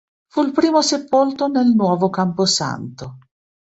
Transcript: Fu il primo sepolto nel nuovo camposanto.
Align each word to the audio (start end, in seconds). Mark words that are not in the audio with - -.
Fu 0.31 0.41
il 0.41 0.51
primo 0.51 0.81
sepolto 0.81 1.45
nel 1.47 1.75
nuovo 1.75 2.09
camposanto. 2.09 3.19